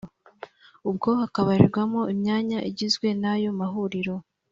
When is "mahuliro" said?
3.59-4.15